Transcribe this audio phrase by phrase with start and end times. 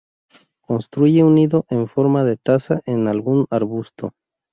[0.63, 4.13] Construye un nido en forma de taza en algún arbusto.